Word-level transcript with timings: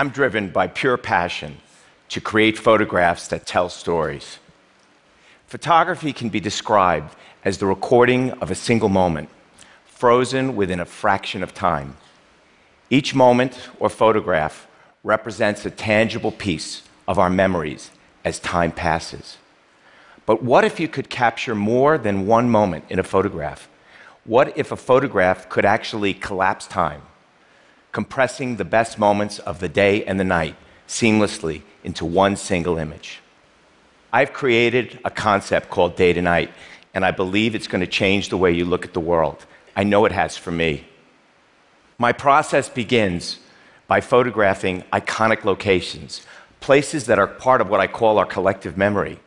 I'm 0.00 0.08
driven 0.08 0.48
by 0.48 0.66
pure 0.66 0.96
passion 0.96 1.58
to 2.08 2.22
create 2.22 2.56
photographs 2.56 3.28
that 3.28 3.44
tell 3.44 3.68
stories. 3.68 4.38
Photography 5.46 6.14
can 6.14 6.30
be 6.30 6.40
described 6.40 7.14
as 7.44 7.58
the 7.58 7.66
recording 7.66 8.30
of 8.40 8.50
a 8.50 8.54
single 8.54 8.88
moment, 8.88 9.28
frozen 9.84 10.56
within 10.56 10.80
a 10.80 10.86
fraction 10.86 11.42
of 11.42 11.52
time. 11.52 11.98
Each 12.88 13.14
moment 13.14 13.68
or 13.78 13.90
photograph 13.90 14.66
represents 15.04 15.66
a 15.66 15.70
tangible 15.70 16.32
piece 16.32 16.82
of 17.06 17.18
our 17.18 17.28
memories 17.28 17.90
as 18.24 18.38
time 18.38 18.72
passes. 18.72 19.36
But 20.24 20.42
what 20.42 20.64
if 20.64 20.80
you 20.80 20.88
could 20.88 21.10
capture 21.10 21.54
more 21.54 21.98
than 21.98 22.26
one 22.26 22.48
moment 22.48 22.86
in 22.88 22.98
a 22.98 23.02
photograph? 23.02 23.68
What 24.24 24.56
if 24.56 24.72
a 24.72 24.76
photograph 24.76 25.50
could 25.50 25.66
actually 25.66 26.14
collapse 26.14 26.66
time, 26.66 27.02
compressing 27.92 28.56
the 28.56 28.64
best 28.64 28.98
moments 28.98 29.38
of 29.40 29.60
the 29.60 29.68
day 29.68 30.04
and 30.04 30.18
the 30.18 30.24
night 30.24 30.56
seamlessly 30.86 31.62
into 31.84 32.04
one 32.04 32.36
single 32.36 32.78
image? 32.78 33.20
I've 34.12 34.32
created 34.32 34.98
a 35.04 35.10
concept 35.10 35.70
called 35.70 35.96
day 35.96 36.12
to 36.12 36.22
night, 36.22 36.50
and 36.94 37.04
I 37.04 37.12
believe 37.12 37.54
it's 37.54 37.68
going 37.68 37.80
to 37.80 37.86
change 37.86 38.28
the 38.28 38.36
way 38.36 38.50
you 38.52 38.64
look 38.64 38.84
at 38.84 38.92
the 38.92 39.00
world. 39.00 39.46
I 39.76 39.84
know 39.84 40.04
it 40.04 40.12
has 40.12 40.36
for 40.36 40.50
me. 40.50 40.84
My 41.98 42.12
process 42.12 42.68
begins 42.68 43.38
by 43.86 44.00
photographing 44.00 44.82
iconic 44.92 45.44
locations, 45.44 46.26
places 46.60 47.06
that 47.06 47.18
are 47.18 47.26
part 47.26 47.60
of 47.60 47.68
what 47.68 47.80
I 47.80 47.86
call 47.86 48.18
our 48.18 48.26
collective 48.26 48.76
memory. 48.76 49.18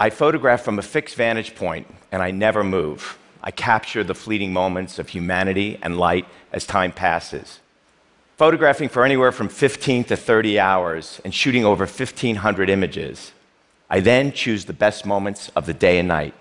I 0.00 0.10
photograph 0.10 0.62
from 0.62 0.78
a 0.78 0.82
fixed 0.82 1.16
vantage 1.16 1.54
point, 1.54 1.86
and 2.12 2.22
I 2.22 2.30
never 2.30 2.62
move. 2.62 3.18
I 3.42 3.50
capture 3.50 4.04
the 4.04 4.14
fleeting 4.14 4.52
moments 4.52 4.98
of 4.98 5.08
humanity 5.08 5.78
and 5.82 5.98
light 5.98 6.26
as 6.52 6.66
time 6.66 6.92
passes. 6.92 7.60
Photographing 8.36 8.88
for 8.88 9.04
anywhere 9.04 9.32
from 9.32 9.48
15 9.48 10.04
to 10.04 10.16
30 10.16 10.60
hours 10.60 11.20
and 11.24 11.34
shooting 11.34 11.64
over 11.64 11.84
1,500 11.84 12.70
images, 12.70 13.32
I 13.90 14.00
then 14.00 14.32
choose 14.32 14.64
the 14.64 14.72
best 14.72 15.06
moments 15.06 15.50
of 15.56 15.66
the 15.66 15.74
day 15.74 15.98
and 15.98 16.08
night. 16.08 16.34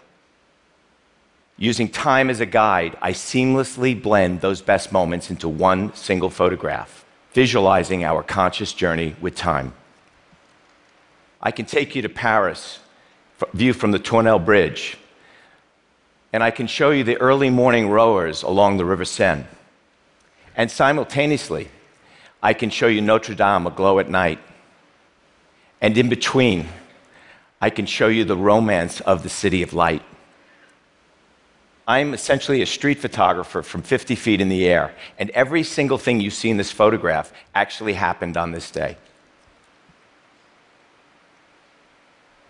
Using 1.58 1.90
time 1.90 2.30
as 2.30 2.40
a 2.40 2.45
guide, 2.45 2.98
I 3.02 3.14
seamlessly 3.14 4.00
blend 4.00 4.42
those 4.42 4.62
best 4.62 4.92
moments 4.92 5.31
into 5.31 5.50
one 5.50 5.94
single 5.95 6.30
photograph, 6.30 7.03
visualizing 7.34 8.03
our 8.03 8.22
conscious 8.22 8.73
journey 8.73 9.16
with 9.20 9.36
time. 9.36 9.73
I 11.42 11.52
can 11.52 11.66
take 11.66 11.95
you 11.95 12.02
to 12.03 12.09
Paris 12.09 12.80
view 13.53 13.73
from 13.73 13.92
the 13.92 14.00
Tournelle 14.00 14.44
Bridge. 14.44 14.98
And 16.38 16.44
I 16.44 16.52
can 16.52 16.68
show 16.68 16.92
you 16.92 17.04
the 17.04 17.18
early 17.18 17.50
morning 17.50 17.90
rowers 17.90 18.44
along 18.44 18.78
the 18.78 18.86
River 18.86 19.06
Seine. 19.06 19.46
And 20.56 20.70
simultaneously, 20.70 21.68
I 22.44 22.54
can 22.54 22.70
show 22.70 22.86
you 22.86 23.02
Notre 23.02 23.34
Dame 23.34 23.66
aglow 23.66 23.98
at 23.98 24.08
night. 24.08 24.38
And 25.82 25.98
in 25.98 26.10
between, 26.10 26.68
I 27.60 27.72
can 27.72 27.88
show 27.88 28.08
you 28.08 28.24
the 28.24 28.38
romance 28.38 29.02
of 29.02 29.24
the 29.24 29.30
City 29.30 29.64
of 29.64 29.74
Light. 29.74 30.04
I'm 31.88 32.14
essentially 32.14 32.62
a 32.62 32.68
street 32.68 33.00
photographer 33.00 33.64
from 33.64 33.82
50 33.82 34.14
feet 34.14 34.40
in 34.40 34.50
the 34.50 34.68
air, 34.68 34.94
and 35.18 35.32
every 35.32 35.64
single 35.64 35.98
thing 35.98 36.22
you 36.22 36.30
see 36.30 36.52
in 36.52 36.58
this 36.58 36.72
photograph 36.72 37.34
actually 37.56 37.94
happened 37.94 38.38
on 38.38 38.52
this 38.52 38.70
day. 38.70 38.96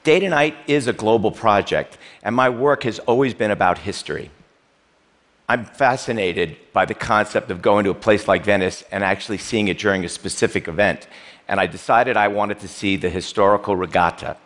Day 0.08 0.22
to 0.22 0.30
Night 0.30 0.56
is 0.68 0.88
a 0.88 0.94
global 0.94 1.32
project, 1.32 1.98
and 2.24 2.34
my 2.34 2.48
work 2.48 2.84
has 2.84 2.98
always 3.00 3.34
been 3.34 3.52
about 3.52 3.78
history. 3.80 4.32
I'm 5.50 5.66
fascinated 5.66 6.56
by 6.72 6.86
the 6.86 6.94
concept 6.94 7.52
of 7.52 7.62
going 7.62 7.84
to 7.84 7.90
a 7.90 7.94
place 7.94 8.26
like 8.26 8.46
Venice 8.46 8.86
and 8.90 9.04
actually 9.04 9.38
seeing 9.38 9.68
it 9.68 9.78
during 9.78 10.06
a 10.06 10.08
specific 10.08 10.70
event. 10.70 11.10
And 11.50 11.60
I 11.60 11.68
decided 11.68 12.16
I 12.16 12.30
wanted 12.30 12.62
to 12.62 12.70
see 12.70 12.96
the 12.96 13.10
historical 13.10 13.76
regatta, 13.76 14.38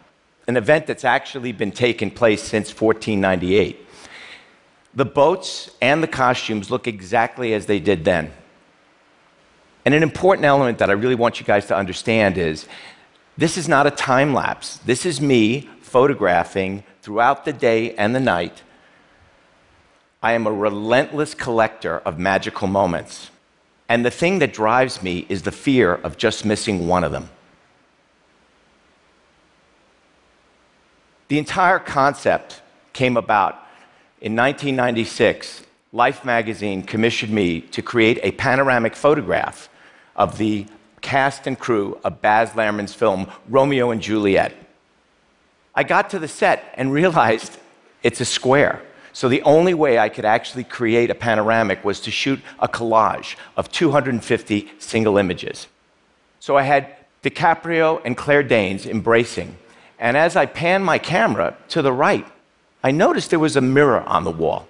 an 0.48 0.58
event 0.58 0.88
that's 0.88 1.06
actually 1.06 1.52
been 1.52 1.72
taking 1.72 2.10
place 2.10 2.42
since 2.42 2.70
1498. 2.70 3.88
The 4.96 5.06
boats 5.06 5.70
and 5.80 6.02
the 6.02 6.08
costumes 6.08 6.72
look 6.72 6.88
exactly 6.88 7.54
as 7.54 7.68
they 7.68 7.80
did 7.80 8.04
then. 8.04 8.32
And 9.86 9.94
an 9.94 10.02
important 10.02 10.46
element 10.46 10.80
that 10.80 10.90
I 10.90 10.94
really 10.94 11.14
want 11.14 11.40
you 11.40 11.46
guys 11.46 11.68
to 11.68 11.78
understand 11.78 12.40
is 12.40 12.68
this 13.38 13.58
is 13.58 13.68
not 13.68 13.88
a 13.88 13.92
time 13.92 14.34
lapse. 14.34 14.78
This 14.78 15.06
is 15.06 15.22
me 15.22 15.70
photographing 15.82 16.84
throughout 17.02 17.46
the 17.46 17.54
day 17.54 17.96
and 17.96 18.14
the 18.14 18.20
night. 18.20 18.62
I 20.22 20.34
am 20.34 20.46
a 20.46 20.52
relentless 20.52 21.34
collector 21.34 22.00
of 22.00 22.20
magical 22.20 22.68
moments. 22.68 23.32
And 23.90 24.06
the 24.06 24.12
thing 24.12 24.40
that 24.40 24.54
drives 24.54 25.02
me 25.02 25.26
is 25.28 25.42
the 25.42 25.52
fear 25.52 25.96
of 25.96 26.18
just 26.18 26.46
missing 26.46 26.88
one 26.88 27.04
of 27.04 27.12
them. 27.12 27.30
The 31.28 31.38
entire 31.38 31.80
concept 31.80 32.62
came 32.94 33.18
about 33.18 33.54
in 34.20 34.36
1996. 34.36 35.64
Life 35.94 36.24
magazine 36.24 36.84
commissioned 36.84 37.34
me 37.34 37.62
to 37.62 37.82
create 37.82 38.20
a 38.22 38.32
panoramic 38.32 38.96
photograph 38.96 39.70
of 40.16 40.38
the 40.38 40.68
cast 41.02 41.48
and 41.48 41.58
crew 41.58 42.00
of 42.04 42.22
Baz 42.22 42.52
Luhrmann's 42.52 42.94
film, 42.94 43.28
Romeo 43.50 43.92
and 43.92 44.02
Juliet. 44.02 44.56
I 45.74 45.84
got 45.84 46.10
to 46.12 46.20
the 46.20 46.28
set 46.28 46.74
and 46.76 46.94
realized 46.94 47.58
it's 48.04 48.22
a 48.22 48.26
square. 48.26 48.82
So 49.14 49.28
the 49.28 49.42
only 49.44 49.74
way 49.74 50.00
I 50.00 50.10
could 50.10 50.26
actually 50.26 50.64
create 50.64 51.10
a 51.10 51.16
panoramic 51.16 51.84
was 51.84 52.00
to 52.02 52.12
shoot 52.12 52.40
a 52.60 52.68
collage 52.68 53.36
of 53.58 53.70
250 53.72 54.72
single 54.80 55.18
images. 55.18 55.68
So 56.40 56.58
I 56.58 56.64
had 56.64 56.96
DiCaprio 57.24 58.02
and 58.06 58.16
Claire 58.16 58.44
Danes 58.44 58.86
embracing. 58.86 59.58
And 60.00 60.18
as 60.18 60.36
I 60.36 60.46
panned 60.46 60.86
my 60.86 60.98
camera 60.98 61.56
to 61.70 61.82
the 61.82 61.94
right, 61.94 62.26
I 62.84 62.92
noticed 62.92 63.30
there 63.30 63.40
was 63.40 63.56
a 63.56 63.62
mirror 63.62 64.02
on 64.02 64.24
the 64.24 64.32
wall. 64.32 64.68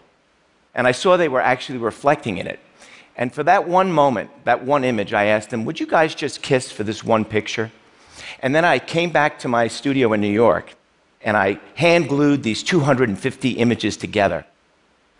And 0.74 0.88
I 0.88 0.92
saw 0.92 1.18
they 1.18 1.30
were 1.30 1.42
actually 1.42 1.78
reflecting 1.78 2.38
in 2.38 2.48
it. 2.48 2.60
And 3.16 3.34
for 3.34 3.44
that 3.44 3.68
one 3.68 3.92
moment, 3.92 4.30
that 4.46 4.64
one 4.64 4.84
image, 4.84 5.14
I 5.14 5.26
asked 5.26 5.50
them, 5.50 5.66
Would 5.66 5.80
you 5.80 5.88
guys 5.88 6.16
just 6.16 6.42
kiss 6.42 6.72
for 6.72 6.84
this 6.84 7.04
one 7.04 7.26
picture? 7.26 7.72
And 8.40 8.56
then 8.56 8.66
I 8.66 8.80
came 8.80 9.12
back 9.12 9.40
to 9.40 9.48
my 9.48 9.68
studio 9.68 10.14
in 10.14 10.22
New 10.22 10.32
York 10.32 10.74
and 11.22 11.38
I 11.38 11.60
hand 11.76 12.10
glued 12.10 12.44
these 12.44 12.64
250 12.64 13.52
images 13.52 13.98
together 13.98 14.46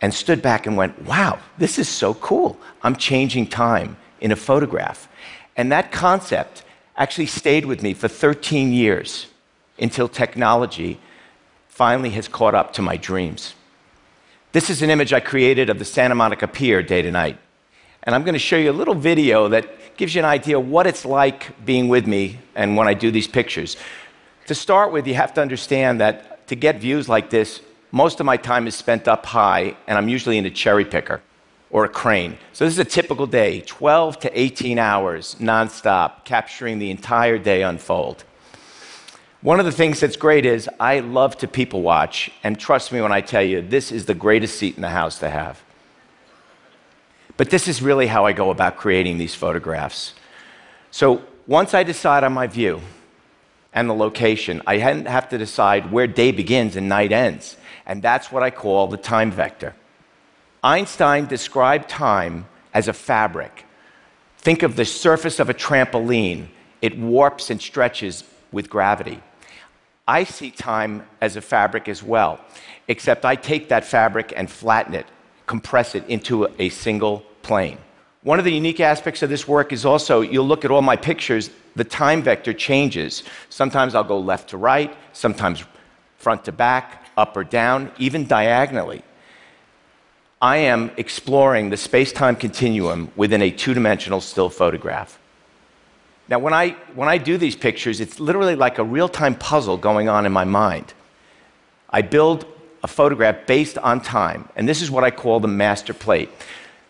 and 0.00 0.12
stood 0.12 0.42
back 0.42 0.66
and 0.66 0.76
went, 0.76 1.00
Wow, 1.02 1.38
this 1.58 1.78
is 1.78 1.88
so 1.88 2.14
cool. 2.14 2.58
I'm 2.82 2.96
changing 2.96 3.46
time 3.48 3.96
in 4.20 4.32
a 4.32 4.36
photograph. 4.36 5.08
And 5.56 5.70
that 5.70 5.92
concept 5.92 6.64
actually 6.96 7.26
stayed 7.26 7.66
with 7.66 7.82
me 7.82 7.94
for 7.94 8.08
13 8.08 8.72
years 8.72 9.26
until 9.78 10.08
technology 10.08 10.98
finally 11.68 12.10
has 12.10 12.28
caught 12.28 12.54
up 12.54 12.72
to 12.74 12.82
my 12.82 12.96
dreams. 12.96 13.54
This 14.52 14.68
is 14.68 14.82
an 14.82 14.90
image 14.90 15.12
I 15.12 15.20
created 15.20 15.70
of 15.70 15.78
the 15.78 15.84
Santa 15.84 16.14
Monica 16.14 16.46
Pier 16.46 16.82
day 16.82 17.02
to 17.02 17.10
night. 17.10 17.38
And 18.04 18.14
I'm 18.14 18.22
going 18.24 18.34
to 18.34 18.38
show 18.40 18.56
you 18.56 18.70
a 18.70 18.72
little 18.72 18.94
video 18.94 19.48
that 19.48 19.96
gives 19.96 20.14
you 20.14 20.20
an 20.20 20.24
idea 20.24 20.58
what 20.58 20.86
it's 20.86 21.04
like 21.04 21.64
being 21.64 21.88
with 21.88 22.06
me 22.06 22.38
and 22.54 22.76
when 22.76 22.88
I 22.88 22.94
do 22.94 23.10
these 23.10 23.28
pictures. 23.28 23.76
To 24.46 24.54
start 24.54 24.92
with, 24.92 25.06
you 25.06 25.14
have 25.14 25.32
to 25.34 25.40
understand 25.40 26.00
that 26.00 26.48
to 26.48 26.56
get 26.56 26.80
views 26.80 27.08
like 27.08 27.30
this, 27.30 27.60
most 27.92 28.20
of 28.20 28.26
my 28.26 28.36
time 28.36 28.66
is 28.66 28.74
spent 28.74 29.06
up 29.06 29.26
high, 29.26 29.76
and 29.86 29.96
I'm 29.96 30.08
usually 30.08 30.38
in 30.38 30.46
a 30.46 30.50
cherry 30.50 30.84
picker 30.84 31.20
or 31.70 31.84
a 31.84 31.88
crane. 31.88 32.38
So 32.52 32.64
this 32.64 32.74
is 32.74 32.78
a 32.78 32.84
typical 32.84 33.26
day 33.26 33.60
12 33.60 34.20
to 34.20 34.40
18 34.40 34.78
hours 34.78 35.36
nonstop, 35.38 36.24
capturing 36.24 36.78
the 36.78 36.90
entire 36.90 37.38
day 37.38 37.62
unfold. 37.62 38.24
One 39.42 39.58
of 39.58 39.66
the 39.66 39.72
things 39.72 40.00
that's 40.00 40.16
great 40.16 40.46
is 40.46 40.68
I 40.80 41.00
love 41.00 41.36
to 41.38 41.48
people 41.48 41.82
watch, 41.82 42.30
and 42.42 42.58
trust 42.58 42.92
me 42.92 43.00
when 43.00 43.12
I 43.12 43.20
tell 43.20 43.42
you, 43.42 43.60
this 43.60 43.92
is 43.92 44.06
the 44.06 44.14
greatest 44.14 44.58
seat 44.58 44.76
in 44.76 44.82
the 44.82 44.88
house 44.88 45.18
to 45.20 45.30
have. 45.30 45.62
But 47.36 47.50
this 47.50 47.66
is 47.66 47.82
really 47.82 48.06
how 48.06 48.26
I 48.26 48.32
go 48.32 48.50
about 48.50 48.76
creating 48.76 49.18
these 49.18 49.34
photographs. 49.34 50.14
So 50.90 51.22
once 51.46 51.74
I 51.74 51.82
decide 51.82 52.24
on 52.24 52.32
my 52.32 52.46
view 52.46 52.80
and 53.72 53.88
the 53.88 53.94
location, 53.94 54.62
I 54.66 54.76
have 54.78 55.28
to 55.30 55.38
decide 55.38 55.90
where 55.90 56.06
day 56.06 56.30
begins 56.30 56.76
and 56.76 56.88
night 56.88 57.10
ends. 57.10 57.56
And 57.86 58.02
that's 58.02 58.30
what 58.30 58.42
I 58.42 58.50
call 58.50 58.86
the 58.86 58.96
time 58.96 59.30
vector. 59.30 59.74
Einstein 60.62 61.26
described 61.26 61.88
time 61.88 62.46
as 62.74 62.86
a 62.86 62.92
fabric. 62.92 63.64
Think 64.38 64.62
of 64.62 64.76
the 64.76 64.84
surface 64.84 65.40
of 65.40 65.48
a 65.50 65.54
trampoline, 65.54 66.48
it 66.80 66.98
warps 66.98 67.50
and 67.50 67.60
stretches 67.60 68.24
with 68.52 68.68
gravity. 68.68 69.20
I 70.06 70.24
see 70.24 70.50
time 70.50 71.06
as 71.20 71.36
a 71.36 71.40
fabric 71.40 71.88
as 71.88 72.02
well, 72.02 72.40
except 72.88 73.24
I 73.24 73.36
take 73.36 73.70
that 73.70 73.84
fabric 73.84 74.32
and 74.36 74.50
flatten 74.50 74.94
it 74.94 75.06
compress 75.52 75.94
it 75.94 76.02
into 76.08 76.48
a 76.58 76.70
single 76.70 77.22
plane. 77.42 77.76
One 78.22 78.38
of 78.38 78.46
the 78.46 78.54
unique 78.62 78.80
aspects 78.80 79.20
of 79.22 79.28
this 79.28 79.46
work 79.46 79.70
is 79.70 79.84
also 79.84 80.22
you'll 80.22 80.46
look 80.46 80.64
at 80.64 80.70
all 80.70 80.80
my 80.80 80.96
pictures, 80.96 81.50
the 81.76 81.84
time 81.84 82.22
vector 82.22 82.54
changes. 82.54 83.22
Sometimes 83.50 83.94
I'll 83.94 84.10
go 84.14 84.18
left 84.18 84.48
to 84.48 84.56
right, 84.56 84.90
sometimes 85.12 85.62
front 86.16 86.46
to 86.46 86.52
back, 86.52 87.06
up 87.18 87.36
or 87.36 87.44
down, 87.44 87.90
even 87.98 88.26
diagonally. 88.26 89.02
I 90.40 90.56
am 90.72 90.90
exploring 90.96 91.68
the 91.68 91.76
space 91.76 92.12
time 92.14 92.36
continuum 92.36 93.10
within 93.14 93.42
a 93.42 93.50
two 93.50 93.74
dimensional 93.74 94.22
still 94.22 94.48
photograph. 94.48 95.18
Now, 96.30 96.38
when 96.38 96.54
I, 96.54 96.70
when 96.94 97.10
I 97.10 97.18
do 97.18 97.36
these 97.36 97.56
pictures, 97.56 98.00
it's 98.00 98.18
literally 98.18 98.56
like 98.56 98.78
a 98.78 98.84
real 98.84 99.10
time 99.20 99.34
puzzle 99.34 99.76
going 99.76 100.08
on 100.08 100.24
in 100.24 100.32
my 100.32 100.44
mind. 100.44 100.94
I 101.90 102.00
build 102.00 102.46
a 102.82 102.88
photograph 102.88 103.46
based 103.46 103.78
on 103.78 104.00
time, 104.00 104.48
and 104.56 104.68
this 104.68 104.82
is 104.82 104.90
what 104.90 105.04
I 105.04 105.10
call 105.10 105.40
the 105.40 105.48
master 105.48 105.94
plate. 105.94 106.30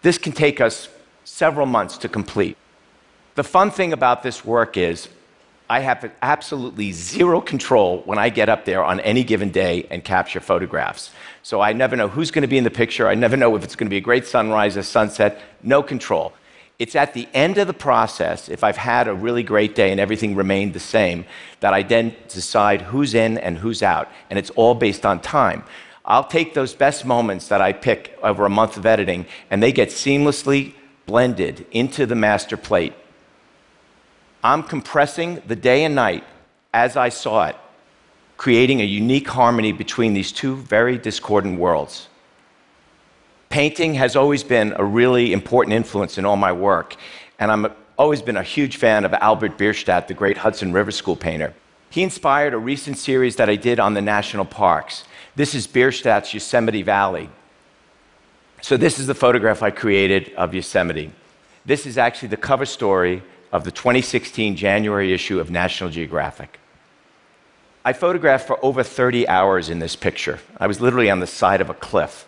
This 0.03 0.19
can 0.19 0.33
take 0.33 0.61
us 0.61 0.89
several 1.25 1.67
months 1.67 1.99
to 1.99 2.09
complete. 2.09 2.57
The 3.35 3.45
fun 3.45 3.71
thing 3.71 3.93
about 3.93 4.23
this 4.23 4.45
work 4.45 4.77
is 4.77 5.09
I 5.71 5.81
have 5.81 6.13
absolutely 6.21 6.93
zero 6.93 7.41
control 7.41 8.03
when 8.05 8.19
I 8.19 8.29
get 8.29 8.49
up 8.49 8.67
there 8.67 8.85
on 8.85 9.01
any 9.01 9.25
given 9.25 9.51
day 9.51 9.87
and 9.91 10.05
capture 10.05 10.41
photographs. 10.41 11.11
So 11.43 11.61
I 11.63 11.73
never 11.73 11.97
know 11.97 12.09
who's 12.09 12.31
going 12.31 12.43
to 12.43 12.49
be 12.49 12.59
in 12.59 12.65
the 12.65 12.71
picture. 12.71 13.09
I 13.09 13.15
never 13.15 13.39
know 13.39 13.57
if 13.57 13.65
it's 13.65 13.75
going 13.75 13.87
to 13.87 13.91
be 13.91 13.97
a 13.97 14.03
great 14.03 14.27
sunrise 14.27 14.77
or 14.77 14.83
sunset. 14.83 15.41
No 15.63 15.83
control. 15.83 16.35
It's 16.79 16.97
at 16.97 17.15
the 17.15 17.29
end 17.33 17.59
of 17.59 17.67
the 17.67 17.75
process, 17.75 18.49
if 18.49 18.65
I've 18.65 18.77
had 18.77 19.07
a 19.07 19.15
really 19.15 19.43
great 19.43 19.75
day 19.75 19.91
and 19.91 20.01
everything 20.01 20.35
remained 20.35 20.73
the 20.73 20.81
same, 20.81 21.25
that 21.61 21.73
I 21.73 21.83
then 21.83 22.15
decide 22.29 22.83
who's 22.83 23.15
in 23.15 23.39
and 23.39 23.59
who's 23.59 23.83
out. 23.83 24.11
And 24.31 24.39
it's 24.39 24.51
all 24.51 24.75
based 24.75 25.07
on 25.07 25.21
time. 25.21 25.65
I'll 26.05 26.25
take 26.25 26.55
those 26.55 26.75
best 26.75 27.05
moments 27.05 27.49
that 27.49 27.61
I 27.61 27.73
pick 27.73 28.19
over 28.23 28.45
a 28.45 28.51
month 28.51 28.77
of 28.77 28.87
editing, 28.87 29.27
and 29.51 29.63
they 29.63 29.71
get 29.71 29.91
seamlessly 29.91 30.75
blended 31.07 31.67
into 31.71 32.07
the 32.07 32.17
master 32.17 32.57
plate. 32.57 32.95
I'm 34.43 34.65
compressing 34.65 35.43
the 35.47 35.55
day 35.57 35.85
and 35.85 35.95
night 35.95 36.25
as 36.75 36.97
I 36.97 37.11
saw 37.11 37.47
it, 37.47 37.57
creating 38.37 38.81
a 38.81 38.85
unique 38.85 39.29
harmony 39.29 39.73
between 39.73 40.15
these 40.15 40.33
two 40.33 40.57
very 40.57 40.99
discordant 40.99 41.59
worlds. 41.59 42.09
Painting 43.53 43.93
has 43.97 44.17
always 44.17 44.43
been 44.43 44.73
a 44.79 44.85
really 44.85 45.35
important 45.35 45.75
influence 45.75 46.17
in 46.17 46.25
all 46.25 46.37
my 46.39 46.53
work, 46.53 46.97
and 47.39 47.53
I've 47.53 47.71
always 47.99 48.23
been 48.23 48.39
a 48.39 48.43
huge 48.43 48.79
fan 48.79 49.05
of 49.05 49.13
Albert 49.13 49.59
Bierstadt, 49.59 50.09
the 50.09 50.15
great 50.15 50.39
Hudson 50.39 50.73
River 50.73 50.91
School 50.91 51.17
painter. 51.17 51.53
He 51.91 52.03
inspired 52.03 52.55
a 52.55 52.59
recent 52.59 52.97
series 52.97 53.37
that 53.37 53.51
I 53.51 53.57
did 53.57 53.79
on 53.79 53.93
the 53.93 54.01
national 54.01 54.47
parks. 54.47 55.05
This 55.37 55.55
is 55.55 55.67
Bierstadt's 55.67 56.33
Yosemite 56.33 56.81
Valley. 56.81 57.29
So, 58.63 58.79
this 58.79 58.99
is 58.99 59.07
the 59.07 59.15
photograph 59.15 59.63
I 59.63 59.71
created 59.71 60.33
of 60.35 60.55
Yosemite. 60.55 61.13
This 61.67 61.85
is 61.85 61.99
actually 61.99 62.29
the 62.29 62.39
cover 62.39 62.65
story 62.65 63.23
of 63.53 63.65
the 63.65 63.71
2016 63.71 64.57
January 64.57 65.13
issue 65.13 65.39
of 65.41 65.51
National 65.51 65.91
Geographic. 65.91 66.59
I 67.85 67.93
photographed 67.93 68.47
for 68.47 68.59
over 68.65 68.83
30 68.83 69.29
hours 69.29 69.69
in 69.69 69.79
this 69.79 69.95
picture. 69.95 70.39
I 70.57 70.67
was 70.67 70.81
literally 70.81 71.11
on 71.11 71.21
the 71.21 71.27
side 71.27 71.61
of 71.61 71.69
a 71.69 71.75
cliff 71.75 72.27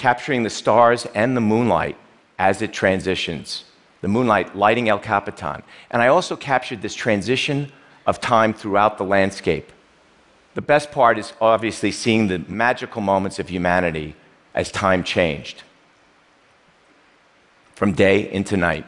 capturing 0.00 0.44
the 0.44 0.50
stars 0.50 1.06
and 1.14 1.36
the 1.36 1.42
moonlight 1.42 1.94
as 2.38 2.62
it 2.62 2.72
transitions, 2.72 3.64
the 4.00 4.08
moonlight 4.08 4.56
lighting 4.56 4.88
El 4.88 4.98
Capitan. 4.98 5.62
And 5.90 6.00
I 6.00 6.08
also 6.08 6.36
captured 6.36 6.80
this 6.80 6.94
transition 6.94 7.70
of 8.06 8.18
time 8.18 8.54
throughout 8.54 8.96
the 8.96 9.04
landscape. 9.04 9.70
The 10.54 10.62
best 10.62 10.90
part 10.90 11.18
is 11.18 11.34
obviously 11.38 11.92
seeing 11.92 12.28
the 12.28 12.38
magical 12.48 13.02
moments 13.02 13.38
of 13.38 13.50
humanity 13.50 14.16
as 14.54 14.72
time 14.72 15.04
changed 15.04 15.64
from 17.74 17.92
day 17.92 18.32
into 18.32 18.56
night. 18.56 18.86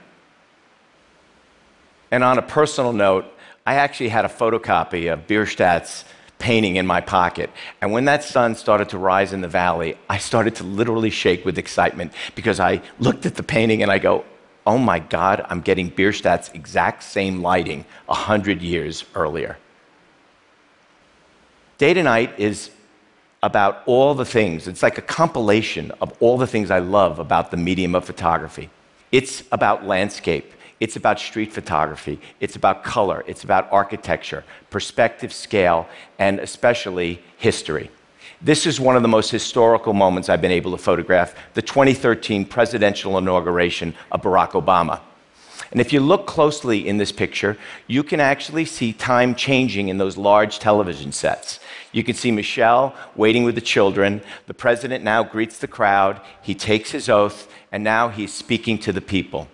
And 2.10 2.24
on 2.24 2.38
a 2.38 2.42
personal 2.42 2.94
note, 2.94 3.26
I 3.66 3.74
actually 3.74 4.08
had 4.08 4.24
a 4.24 4.28
photocopy 4.28 5.12
of 5.12 5.26
Bierstadt's 5.26 6.06
painting 6.42 6.76
in 6.76 6.86
my 6.86 7.00
pocket. 7.00 7.48
And 7.80 7.92
when 7.92 8.04
that 8.06 8.24
sun 8.24 8.56
started 8.56 8.88
to 8.90 8.98
rise 8.98 9.32
in 9.32 9.40
the 9.40 9.48
valley, 9.48 9.96
I 10.10 10.18
started 10.18 10.56
to 10.56 10.64
literally 10.64 11.08
shake 11.08 11.44
with 11.44 11.56
excitement 11.56 12.12
because 12.34 12.58
I 12.58 12.82
looked 12.98 13.24
at 13.24 13.36
the 13.36 13.44
painting 13.44 13.82
and 13.82 13.90
I 13.90 13.98
go, 13.98 14.24
oh 14.66 14.76
my 14.76 14.98
God, 14.98 15.46
I'm 15.48 15.60
getting 15.60 15.90
Bierstadt's 15.90 16.50
exact 16.52 17.04
same 17.04 17.42
lighting 17.42 17.84
100 18.06 18.60
years 18.60 19.04
earlier. 19.14 19.56
Day 21.78 21.94
to 21.94 22.02
Night 22.02 22.38
is 22.38 22.70
about 23.40 23.82
all 23.86 24.14
the 24.14 24.24
things. 24.24 24.66
It's 24.66 24.82
like 24.82 24.98
a 24.98 25.02
compilation 25.02 25.92
of 26.00 26.12
all 26.20 26.38
the 26.38 26.46
things 26.46 26.70
I 26.70 26.80
love 26.80 27.20
about 27.20 27.52
the 27.52 27.56
medium 27.56 27.94
of 27.94 28.04
photography. 28.04 28.68
It's 29.12 29.44
about 29.52 29.86
landscape. 29.86 30.52
It's 30.82 30.96
about 30.96 31.20
street 31.20 31.52
photography, 31.52 32.18
it's 32.40 32.56
about 32.56 32.82
color, 32.82 33.22
it's 33.28 33.44
about 33.44 33.68
architecture, 33.70 34.42
perspective, 34.68 35.32
scale, 35.32 35.86
and 36.18 36.40
especially 36.40 37.22
history. 37.36 37.88
This 38.40 38.66
is 38.66 38.80
one 38.80 38.96
of 38.96 39.02
the 39.02 39.08
most 39.08 39.30
historical 39.30 39.92
moments 39.92 40.28
I've 40.28 40.40
been 40.40 40.50
able 40.50 40.72
to 40.72 40.78
photograph 40.78 41.36
the 41.54 41.62
2013 41.62 42.44
presidential 42.46 43.16
inauguration 43.16 43.94
of 44.10 44.22
Barack 44.22 44.60
Obama. 44.60 44.98
And 45.70 45.80
if 45.80 45.92
you 45.92 46.00
look 46.00 46.26
closely 46.26 46.88
in 46.88 46.98
this 46.98 47.12
picture, 47.12 47.56
you 47.86 48.02
can 48.02 48.18
actually 48.18 48.64
see 48.64 48.92
time 48.92 49.36
changing 49.36 49.86
in 49.86 49.98
those 49.98 50.16
large 50.16 50.58
television 50.58 51.12
sets. 51.12 51.60
You 51.92 52.02
can 52.02 52.16
see 52.16 52.32
Michelle 52.32 52.92
waiting 53.14 53.44
with 53.44 53.54
the 53.54 53.60
children. 53.60 54.20
The 54.48 54.54
president 54.54 55.04
now 55.04 55.22
greets 55.22 55.58
the 55.58 55.68
crowd. 55.68 56.20
He 56.42 56.56
takes 56.56 56.90
his 56.90 57.08
oath, 57.08 57.48
and 57.70 57.84
now 57.84 58.08
he's 58.08 58.34
speaking 58.34 58.78
to 58.78 58.92
the 58.92 59.00
people. 59.00 59.46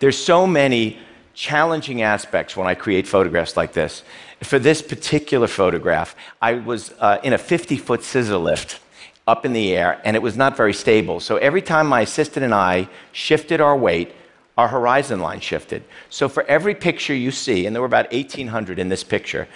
There's 0.00 0.18
so 0.18 0.46
many 0.46 0.98
challenging 1.34 2.02
aspects 2.02 2.56
when 2.56 2.66
I 2.66 2.74
create 2.74 3.06
photographs 3.06 3.56
like 3.56 3.72
this. 3.74 4.02
For 4.42 4.58
this 4.58 4.82
particular 4.82 5.46
photograph, 5.46 6.16
I 6.40 6.54
was 6.54 6.92
uh, 6.98 7.18
in 7.22 7.34
a 7.34 7.38
50 7.38 7.76
foot 7.76 8.02
scissor 8.02 8.38
lift 8.38 8.80
up 9.26 9.44
in 9.44 9.52
the 9.52 9.76
air, 9.76 10.00
and 10.04 10.16
it 10.16 10.22
was 10.22 10.36
not 10.36 10.56
very 10.56 10.72
stable. 10.72 11.20
So 11.20 11.36
every 11.36 11.62
time 11.62 11.86
my 11.86 12.00
assistant 12.00 12.44
and 12.44 12.54
I 12.54 12.88
shifted 13.12 13.60
our 13.60 13.76
weight, 13.76 14.12
our 14.56 14.68
horizon 14.68 15.20
line 15.20 15.40
shifted. 15.40 15.84
So 16.08 16.28
for 16.28 16.44
every 16.44 16.74
picture 16.74 17.14
you 17.14 17.30
see, 17.30 17.66
and 17.66 17.76
there 17.76 17.82
were 17.82 17.86
about 17.86 18.10
1,800 18.10 18.78
in 18.78 18.88
this 18.88 19.04
picture, 19.04 19.48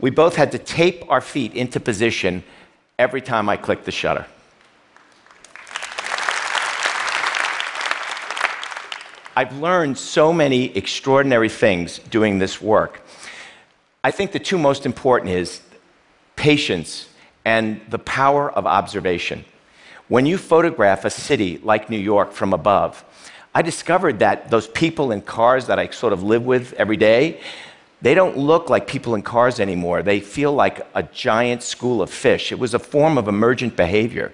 we 0.00 0.10
both 0.10 0.34
had 0.34 0.50
to 0.52 0.58
tape 0.58 1.04
our 1.08 1.20
feet 1.20 1.54
into 1.54 1.78
position 1.78 2.42
every 2.98 3.20
time 3.20 3.48
I 3.48 3.56
clicked 3.56 3.84
the 3.84 3.92
shutter. 3.92 4.26
I've 9.36 9.58
learned 9.58 9.98
so 9.98 10.32
many 10.32 10.66
extraordinary 10.76 11.48
things 11.48 11.98
doing 11.98 12.38
this 12.38 12.62
work. 12.62 13.02
I 14.04 14.12
think 14.12 14.30
the 14.30 14.38
two 14.38 14.58
most 14.58 14.86
important 14.86 15.32
is 15.32 15.60
patience 16.36 17.08
and 17.44 17.80
the 17.88 17.98
power 17.98 18.52
of 18.52 18.64
observation. 18.64 19.44
When 20.06 20.24
you 20.24 20.38
photograph 20.38 21.04
a 21.04 21.10
city 21.10 21.58
like 21.64 21.90
New 21.90 21.98
York 21.98 22.30
from 22.30 22.52
above, 22.52 23.04
I 23.52 23.62
discovered 23.62 24.20
that 24.20 24.50
those 24.50 24.68
people 24.68 25.10
in 25.10 25.20
cars 25.20 25.66
that 25.66 25.80
I 25.80 25.88
sort 25.88 26.12
of 26.12 26.22
live 26.22 26.46
with 26.46 26.72
every 26.74 26.96
day, 26.96 27.40
they 28.02 28.14
don't 28.14 28.36
look 28.36 28.70
like 28.70 28.86
people 28.86 29.16
in 29.16 29.22
cars 29.22 29.58
anymore. 29.58 30.04
They 30.04 30.20
feel 30.20 30.52
like 30.52 30.86
a 30.94 31.02
giant 31.02 31.64
school 31.64 32.02
of 32.02 32.10
fish. 32.10 32.52
It 32.52 32.58
was 32.60 32.72
a 32.72 32.78
form 32.78 33.18
of 33.18 33.26
emergent 33.26 33.76
behavior. 33.76 34.32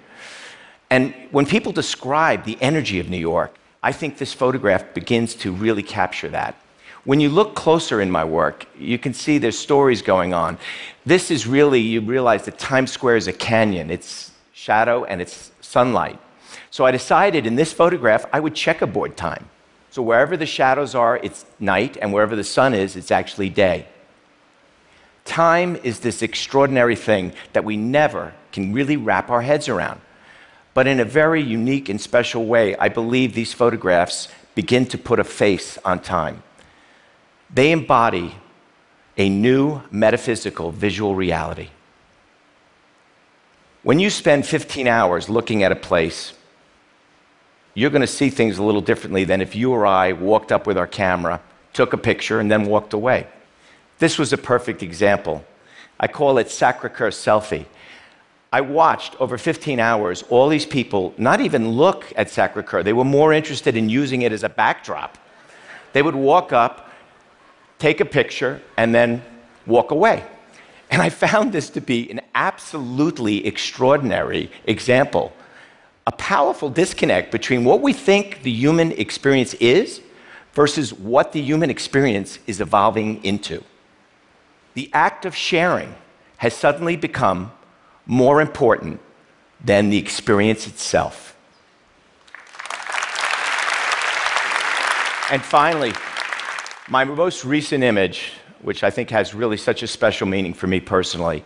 And 0.90 1.14
when 1.30 1.46
people 1.46 1.72
describe 1.72 2.44
the 2.44 2.58
energy 2.60 3.00
of 3.00 3.08
New 3.08 3.16
York, 3.16 3.54
I 3.82 3.92
think 3.92 4.18
this 4.18 4.32
photograph 4.32 4.92
begins 4.92 5.34
to 5.36 5.52
really 5.52 5.82
capture 5.82 6.28
that. 6.28 6.54
When 7.04 7.18
you 7.18 7.30
look 7.30 7.54
closer 7.54 8.00
in 8.02 8.10
my 8.10 8.24
work, 8.24 8.66
you 8.78 8.98
can 8.98 9.14
see 9.14 9.38
there's 9.38 9.58
stories 9.58 10.02
going 10.02 10.34
on. 10.34 10.58
This 11.06 11.30
is 11.30 11.46
really, 11.46 11.80
you 11.80 12.02
realize 12.02 12.44
that 12.44 12.58
Times 12.58 12.92
Square 12.92 13.16
is 13.16 13.26
a 13.26 13.32
canyon. 13.32 13.90
It's 13.90 14.32
shadow 14.52 15.04
and 15.04 15.22
it's 15.22 15.50
sunlight. 15.62 16.20
So 16.70 16.84
I 16.84 16.90
decided 16.90 17.46
in 17.46 17.56
this 17.56 17.72
photograph, 17.72 18.26
I 18.32 18.40
would 18.40 18.54
checkerboard 18.54 19.16
time. 19.16 19.48
So 19.90 20.02
wherever 20.02 20.36
the 20.36 20.46
shadows 20.46 20.94
are, 20.94 21.16
it's 21.16 21.46
night, 21.58 21.96
and 22.00 22.12
wherever 22.12 22.36
the 22.36 22.44
sun 22.44 22.74
is, 22.74 22.96
it's 22.96 23.10
actually 23.10 23.48
day. 23.48 23.86
Time 25.24 25.76
is 25.76 26.00
this 26.00 26.22
extraordinary 26.22 26.96
thing 26.96 27.32
that 27.54 27.64
we 27.64 27.76
never 27.76 28.34
can 28.52 28.72
really 28.72 28.96
wrap 28.96 29.30
our 29.30 29.42
heads 29.42 29.68
around. 29.68 30.00
But 30.80 30.86
in 30.86 30.98
a 30.98 31.04
very 31.04 31.42
unique 31.42 31.90
and 31.90 32.00
special 32.00 32.46
way, 32.46 32.74
I 32.74 32.88
believe 32.88 33.34
these 33.34 33.52
photographs 33.52 34.28
begin 34.54 34.86
to 34.86 34.96
put 34.96 35.20
a 35.20 35.24
face 35.24 35.76
on 35.84 36.00
time. 36.00 36.42
They 37.52 37.70
embody 37.70 38.34
a 39.18 39.28
new 39.28 39.82
metaphysical 39.90 40.72
visual 40.72 41.14
reality. 41.14 41.68
When 43.82 43.98
you 43.98 44.08
spend 44.08 44.46
15 44.46 44.86
hours 44.86 45.28
looking 45.28 45.62
at 45.64 45.70
a 45.70 45.76
place, 45.76 46.32
you're 47.74 47.90
going 47.90 48.00
to 48.00 48.06
see 48.06 48.30
things 48.30 48.56
a 48.56 48.62
little 48.62 48.80
differently 48.80 49.24
than 49.24 49.42
if 49.42 49.54
you 49.54 49.72
or 49.72 49.84
I 49.84 50.12
walked 50.12 50.50
up 50.50 50.66
with 50.66 50.78
our 50.78 50.86
camera, 50.86 51.42
took 51.74 51.92
a 51.92 51.98
picture, 51.98 52.40
and 52.40 52.50
then 52.50 52.64
walked 52.64 52.94
away. 52.94 53.26
This 53.98 54.18
was 54.18 54.32
a 54.32 54.38
perfect 54.38 54.82
example. 54.82 55.44
I 56.02 56.08
call 56.08 56.38
it 56.38 56.48
Sacre 56.48 56.88
Coeur 56.88 57.10
selfie. 57.10 57.66
I 58.52 58.60
watched 58.62 59.14
over 59.20 59.38
15 59.38 59.78
hours 59.78 60.24
all 60.28 60.48
these 60.48 60.66
people 60.66 61.14
not 61.16 61.40
even 61.40 61.70
look 61.70 62.12
at 62.16 62.30
Sacre 62.30 62.64
Coeur. 62.64 62.82
They 62.82 62.92
were 62.92 63.04
more 63.04 63.32
interested 63.32 63.76
in 63.76 63.88
using 63.88 64.22
it 64.22 64.32
as 64.32 64.42
a 64.42 64.48
backdrop. 64.48 65.18
They 65.92 66.02
would 66.02 66.16
walk 66.16 66.52
up, 66.52 66.90
take 67.78 68.00
a 68.00 68.04
picture, 68.04 68.60
and 68.76 68.92
then 68.92 69.22
walk 69.66 69.92
away. 69.92 70.24
And 70.90 71.00
I 71.00 71.10
found 71.10 71.52
this 71.52 71.70
to 71.70 71.80
be 71.80 72.10
an 72.10 72.20
absolutely 72.34 73.46
extraordinary 73.46 74.50
example, 74.64 75.32
a 76.08 76.12
powerful 76.12 76.70
disconnect 76.70 77.30
between 77.30 77.64
what 77.64 77.80
we 77.80 77.92
think 77.92 78.42
the 78.42 78.50
human 78.50 78.90
experience 78.92 79.54
is 79.54 80.00
versus 80.54 80.92
what 80.92 81.30
the 81.30 81.40
human 81.40 81.70
experience 81.70 82.40
is 82.48 82.60
evolving 82.60 83.22
into. 83.22 83.62
The 84.74 84.90
act 84.92 85.24
of 85.24 85.36
sharing 85.36 85.94
has 86.38 86.52
suddenly 86.52 86.96
become 86.96 87.52
more 88.10 88.40
important 88.40 88.98
than 89.64 89.88
the 89.88 89.96
experience 89.96 90.66
itself. 90.66 91.36
And 95.30 95.40
finally, 95.40 95.92
my 96.88 97.04
most 97.04 97.44
recent 97.44 97.84
image, 97.84 98.32
which 98.62 98.82
I 98.82 98.90
think 98.90 99.10
has 99.10 99.32
really 99.32 99.56
such 99.56 99.84
a 99.84 99.86
special 99.86 100.26
meaning 100.26 100.54
for 100.54 100.66
me 100.66 100.80
personally, 100.80 101.44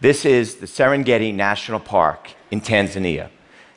this 0.00 0.24
is 0.24 0.54
the 0.54 0.64
Serengeti 0.64 1.34
National 1.34 1.80
Park 1.80 2.30
in 2.50 2.62
Tanzania. 2.62 3.28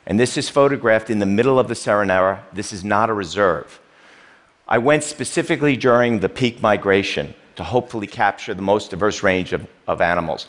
And 0.06 0.18
this 0.18 0.38
is 0.38 0.48
photographed 0.48 1.10
in 1.10 1.18
the 1.18 1.26
middle 1.26 1.58
of 1.58 1.68
the 1.68 1.74
Serengeti. 1.74 2.40
This 2.54 2.72
is 2.72 2.82
not 2.82 3.10
a 3.10 3.12
reserve. 3.12 3.78
I 4.66 4.78
went 4.78 5.04
specifically 5.04 5.76
during 5.76 6.20
the 6.20 6.30
peak 6.30 6.62
migration 6.62 7.34
to 7.56 7.64
hopefully 7.64 8.06
capture 8.06 8.54
the 8.54 8.62
most 8.62 8.88
diverse 8.88 9.22
range 9.22 9.52
of, 9.52 9.66
of 9.86 10.00
animals. 10.00 10.46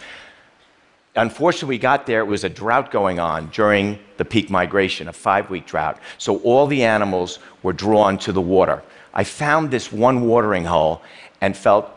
Unfortunately, 1.16 1.76
we 1.76 1.80
got 1.80 2.06
there, 2.06 2.22
it 2.22 2.28
was 2.28 2.46
a 2.46 2.50
drought 2.50 2.90
going 2.90 3.20
on 3.20 3.50
during 3.50 4.00
the 4.16 4.24
peak 4.24 4.50
migration, 4.50 5.10
a 5.10 5.14
five 5.14 5.50
week 5.50 5.66
drought. 5.66 6.00
So 6.18 6.38
all 6.38 6.68
the 6.68 6.84
animals 6.84 7.40
were 7.64 7.74
drawn 7.74 8.18
to 8.20 8.32
the 8.32 8.42
water. 8.42 8.82
I 9.14 9.26
found 9.26 9.72
this 9.72 9.92
one 9.92 10.22
watering 10.22 10.64
hole 10.64 11.02
and 11.42 11.56
felt 11.56 11.90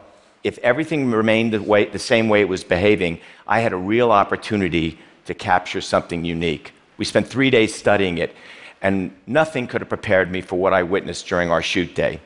if 0.43 0.59
everything 0.59 1.11
remained 1.11 1.53
the, 1.53 1.63
way, 1.63 1.85
the 1.85 1.99
same 1.99 2.29
way 2.29 2.41
it 2.41 2.49
was 2.49 2.65
behaving, 2.65 3.21
I 3.47 3.61
had 3.61 3.73
a 3.73 3.77
real 3.77 4.11
opportunity 4.11 4.99
to 5.27 5.35
capture 5.35 5.81
something 5.81 6.25
unique. 6.25 6.73
We 6.99 7.05
spent 7.05 7.29
three 7.29 7.51
days 7.51 7.75
studying 7.75 8.19
it, 8.19 8.35
and 8.83 9.15
nothing 9.27 9.67
could 9.67 9.81
have 9.81 9.89
prepared 9.89 10.31
me 10.31 10.43
for 10.43 10.57
what 10.57 10.75
I 10.75 10.83
witnessed 10.83 11.27
during 11.27 11.51
our 11.51 11.63
shoot 11.63 11.95
day. 11.95 12.21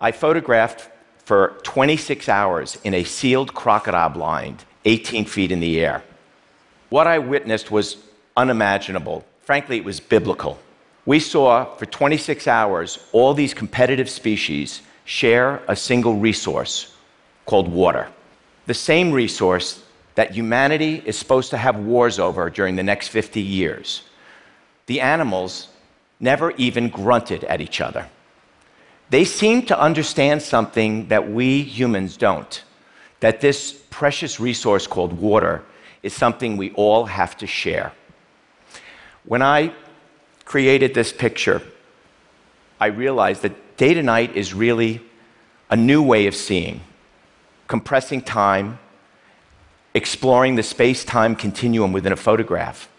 I 0.00 0.12
photographed 0.12 0.88
for 1.24 1.58
26 1.64 2.28
hours 2.28 2.78
in 2.84 2.94
a 2.94 3.04
sealed 3.04 3.54
crocodile 3.54 4.10
blind 4.10 4.64
18 4.84 5.24
feet 5.24 5.50
in 5.50 5.60
the 5.60 5.80
air. 5.80 6.02
What 6.90 7.06
I 7.06 7.18
witnessed 7.18 7.70
was 7.70 7.96
unimaginable. 8.36 9.24
Frankly, 9.42 9.78
it 9.78 9.84
was 9.84 10.00
biblical. 10.00 10.58
We 11.06 11.20
saw 11.20 11.64
for 11.76 11.86
26 11.86 12.46
hours 12.46 12.98
all 13.12 13.34
these 13.34 13.54
competitive 13.54 14.08
species 14.08 14.80
share 15.04 15.62
a 15.68 15.76
single 15.76 16.16
resource 16.16 16.94
called 17.46 17.68
water. 17.68 18.08
The 18.66 18.74
same 18.74 19.12
resource 19.12 19.82
that 20.14 20.32
humanity 20.32 21.02
is 21.04 21.18
supposed 21.18 21.50
to 21.50 21.58
have 21.58 21.76
wars 21.76 22.18
over 22.18 22.48
during 22.48 22.76
the 22.76 22.82
next 22.82 23.08
50 23.08 23.40
years. 23.40 24.02
The 24.86 25.00
animals 25.00 25.68
never 26.20 26.52
even 26.52 26.88
grunted 26.88 27.44
at 27.44 27.60
each 27.60 27.80
other. 27.80 28.08
They 29.10 29.24
seem 29.24 29.66
to 29.66 29.78
understand 29.78 30.42
something 30.42 31.08
that 31.08 31.30
we 31.30 31.62
humans 31.62 32.16
don't 32.16 32.62
that 33.24 33.40
this 33.40 33.72
precious 33.88 34.38
resource 34.38 34.86
called 34.86 35.14
water 35.14 35.64
is 36.02 36.12
something 36.12 36.58
we 36.58 36.70
all 36.72 37.06
have 37.06 37.34
to 37.38 37.46
share. 37.46 37.90
When 39.24 39.40
I 39.40 39.72
created 40.44 40.92
this 40.92 41.10
picture, 41.10 41.62
I 42.78 42.88
realized 42.88 43.40
that 43.40 43.78
day 43.78 43.94
to 43.94 44.02
night 44.02 44.36
is 44.36 44.52
really 44.52 45.00
a 45.70 45.74
new 45.74 46.02
way 46.02 46.26
of 46.26 46.34
seeing, 46.34 46.82
compressing 47.66 48.20
time, 48.20 48.78
exploring 49.94 50.56
the 50.56 50.62
space 50.62 51.02
time 51.02 51.34
continuum 51.34 51.92
within 51.92 52.12
a 52.12 52.16
photograph. 52.16 52.90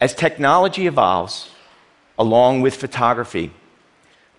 As 0.00 0.14
technology 0.14 0.86
evolves, 0.86 1.50
along 2.20 2.60
with 2.60 2.76
photography, 2.76 3.50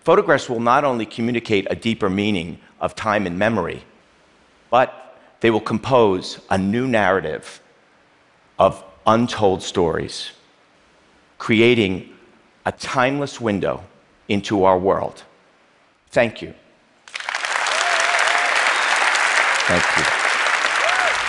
photographs 0.00 0.48
will 0.48 0.60
not 0.60 0.84
only 0.84 1.04
communicate 1.04 1.66
a 1.68 1.76
deeper 1.76 2.08
meaning 2.08 2.58
of 2.80 2.94
time 2.94 3.26
and 3.26 3.38
memory, 3.38 3.84
but 4.70 5.16
they 5.40 5.50
will 5.50 5.60
compose 5.60 6.40
a 6.50 6.58
new 6.58 6.86
narrative 6.86 7.60
of 8.58 8.82
untold 9.06 9.62
stories, 9.62 10.32
creating 11.38 12.12
a 12.66 12.72
timeless 12.72 13.40
window 13.40 13.82
into 14.28 14.64
our 14.64 14.78
world. 14.78 15.24
Thank 16.10 16.42
you. 16.42 16.54
Thank 19.66 19.84
you. 19.96 20.04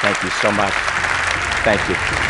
Thank 0.01 0.23
you 0.23 0.29
so 0.29 0.51
much. 0.51 0.73
Thank 1.63 1.89
you. 1.89 2.28